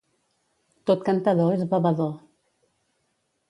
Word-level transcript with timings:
Tot 0.91 1.03
cantador 1.11 1.53
és 1.59 1.67
bevedor. 1.75 2.13